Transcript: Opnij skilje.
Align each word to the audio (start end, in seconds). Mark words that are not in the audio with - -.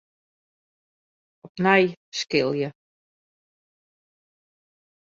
Opnij 1.45 1.85
skilje. 2.15 2.69